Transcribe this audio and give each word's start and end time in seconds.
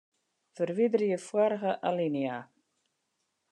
Ferwiderje 0.55 1.17
foarige 1.27 1.73
alinea. 1.91 2.39